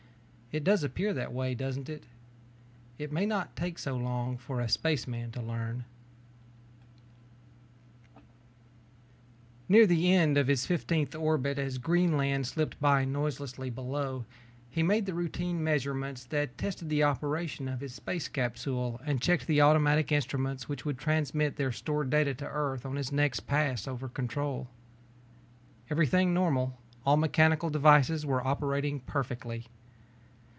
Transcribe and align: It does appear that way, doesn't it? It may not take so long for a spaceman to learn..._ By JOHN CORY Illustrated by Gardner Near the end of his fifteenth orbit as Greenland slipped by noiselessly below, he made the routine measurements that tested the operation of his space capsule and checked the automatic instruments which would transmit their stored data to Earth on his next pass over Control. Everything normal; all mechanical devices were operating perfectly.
It 0.53 0.65
does 0.65 0.83
appear 0.83 1.13
that 1.13 1.31
way, 1.31 1.55
doesn't 1.55 1.87
it? 1.87 2.03
It 2.99 3.13
may 3.13 3.25
not 3.25 3.55
take 3.55 3.79
so 3.79 3.95
long 3.95 4.35
for 4.37 4.59
a 4.59 4.67
spaceman 4.67 5.31
to 5.31 5.41
learn..._ 5.41 5.45
By 5.47 5.83
JOHN 5.85 5.85
CORY 9.71 9.77
Illustrated 9.77 9.77
by 9.77 9.77
Gardner 9.77 9.77
Near 9.77 9.87
the 9.87 10.11
end 10.13 10.37
of 10.37 10.47
his 10.47 10.65
fifteenth 10.65 11.15
orbit 11.15 11.57
as 11.57 11.77
Greenland 11.77 12.47
slipped 12.47 12.77
by 12.81 13.05
noiselessly 13.05 13.69
below, 13.69 14.25
he 14.69 14.83
made 14.83 15.05
the 15.05 15.13
routine 15.13 15.63
measurements 15.63 16.25
that 16.25 16.57
tested 16.57 16.89
the 16.89 17.03
operation 17.03 17.69
of 17.69 17.79
his 17.79 17.95
space 17.95 18.27
capsule 18.27 18.99
and 19.05 19.21
checked 19.21 19.47
the 19.47 19.61
automatic 19.61 20.11
instruments 20.11 20.67
which 20.67 20.83
would 20.83 20.97
transmit 20.97 21.55
their 21.55 21.71
stored 21.71 22.09
data 22.09 22.33
to 22.33 22.45
Earth 22.45 22.85
on 22.85 22.97
his 22.97 23.13
next 23.13 23.47
pass 23.47 23.87
over 23.87 24.09
Control. 24.09 24.67
Everything 25.89 26.33
normal; 26.33 26.77
all 27.05 27.15
mechanical 27.15 27.69
devices 27.69 28.25
were 28.25 28.45
operating 28.45 28.99
perfectly. 28.99 29.67